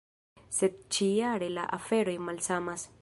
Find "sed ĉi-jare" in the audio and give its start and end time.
0.59-1.51